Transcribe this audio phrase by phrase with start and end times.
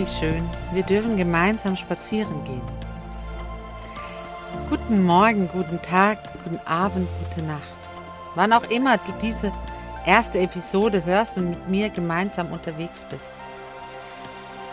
[0.00, 0.48] Wie schön.
[0.72, 2.62] Wir dürfen gemeinsam spazieren gehen.
[4.70, 7.60] Guten Morgen, guten Tag, guten Abend, gute Nacht.
[8.34, 9.52] Wann auch immer du diese
[10.06, 13.28] erste Episode hörst und mit mir gemeinsam unterwegs bist.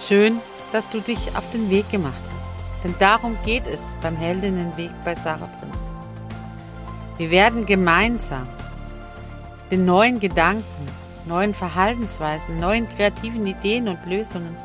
[0.00, 0.38] Schön,
[0.72, 2.84] dass du dich auf den Weg gemacht hast.
[2.84, 5.76] Denn darum geht es beim Heldinnenweg bei Sarah Prinz.
[7.18, 8.48] Wir werden gemeinsam
[9.70, 10.88] den neuen Gedanken,
[11.26, 14.56] neuen Verhaltensweisen, neuen kreativen Ideen und Lösungen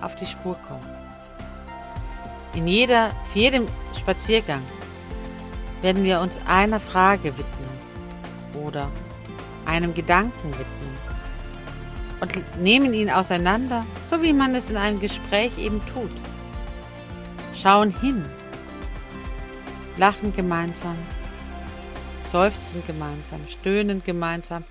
[0.00, 0.86] auf die Spur kommen.
[2.54, 3.66] In jeder, für jedem
[3.98, 4.62] Spaziergang
[5.82, 8.88] werden wir uns einer Frage widmen oder
[9.66, 10.90] einem Gedanken widmen
[12.20, 16.10] und nehmen ihn auseinander, so wie man es in einem Gespräch eben tut.
[17.54, 18.24] Schauen hin,
[19.96, 20.96] lachen gemeinsam,
[22.30, 24.64] seufzen gemeinsam, stöhnen gemeinsam,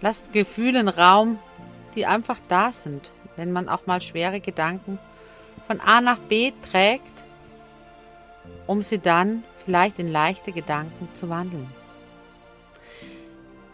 [0.00, 1.38] lassen Gefühlen Raum,
[1.94, 4.98] die einfach da sind wenn man auch mal schwere Gedanken
[5.66, 7.04] von A nach B trägt,
[8.66, 11.72] um sie dann vielleicht in leichte Gedanken zu wandeln.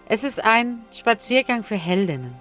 [0.06, 2.34] Es ist ein Spaziergang für Heldinnen,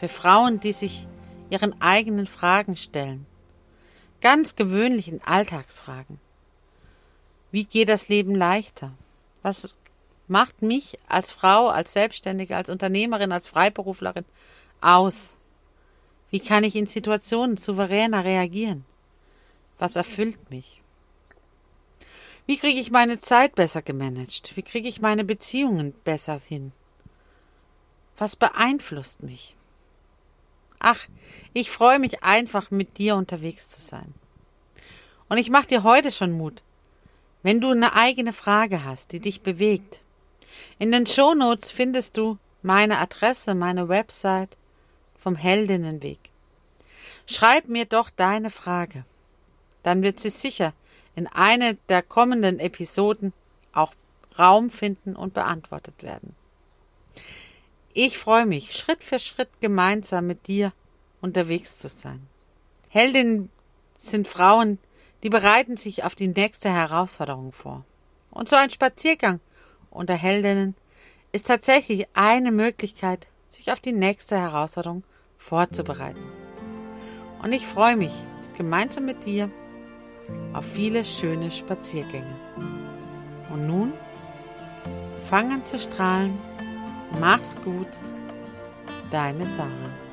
[0.00, 1.06] für Frauen, die sich
[1.50, 3.26] ihren eigenen Fragen stellen,
[4.20, 6.18] ganz gewöhnlichen Alltagsfragen.
[7.52, 8.90] Wie geht das Leben leichter?
[9.42, 9.68] Was
[10.26, 14.24] macht mich als Frau, als Selbstständige, als Unternehmerin, als Freiberuflerin
[14.80, 15.35] aus?
[16.30, 18.84] Wie kann ich in Situationen souveräner reagieren?
[19.78, 20.82] Was erfüllt mich?
[22.46, 24.56] Wie kriege ich meine Zeit besser gemanagt?
[24.56, 26.72] Wie kriege ich meine Beziehungen besser hin?
[28.18, 29.56] Was beeinflusst mich?
[30.78, 31.06] Ach,
[31.52, 34.14] ich freue mich einfach, mit dir unterwegs zu sein.
[35.28, 36.62] Und ich mache dir heute schon Mut,
[37.42, 40.02] wenn du eine eigene Frage hast, die dich bewegt.
[40.78, 44.56] In den Shownotes findest du meine Adresse, meine Website,
[45.26, 46.20] vom Heldinnenweg.
[47.26, 49.04] Schreib mir doch deine Frage.
[49.82, 50.72] Dann wird sie sicher
[51.16, 53.32] in einer der kommenden Episoden
[53.72, 53.92] auch
[54.38, 56.36] Raum finden und beantwortet werden.
[57.92, 60.72] Ich freue mich, Schritt für Schritt gemeinsam mit dir
[61.20, 62.24] unterwegs zu sein.
[62.88, 63.50] Heldinnen
[63.98, 64.78] sind Frauen,
[65.24, 67.84] die bereiten sich auf die nächste Herausforderung vor.
[68.30, 69.40] Und so ein Spaziergang
[69.90, 70.76] unter Heldinnen
[71.32, 75.02] ist tatsächlich eine Möglichkeit, sich auf die nächste Herausforderung
[75.48, 76.22] vorzubereiten.
[77.42, 78.12] Und ich freue mich
[78.56, 79.50] gemeinsam mit dir
[80.52, 82.34] auf viele schöne Spaziergänge.
[83.50, 83.92] Und nun
[85.30, 86.36] fang an zu strahlen.
[87.20, 87.88] Mach's gut.
[89.10, 90.05] Deine Sarah.